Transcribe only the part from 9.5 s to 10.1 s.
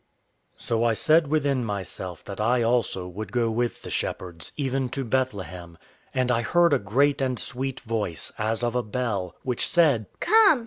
said,